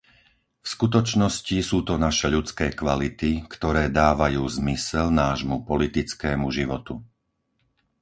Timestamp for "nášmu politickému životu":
5.23-6.95